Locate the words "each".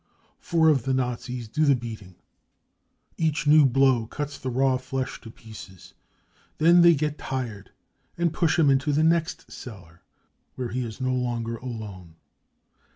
3.17-3.45